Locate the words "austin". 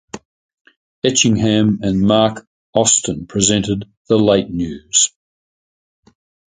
2.73-3.27